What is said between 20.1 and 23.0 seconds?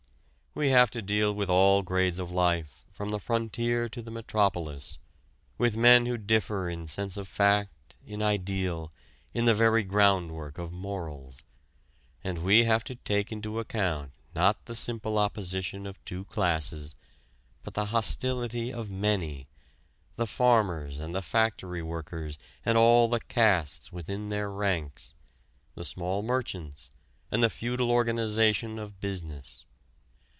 the farmers and the factory workers and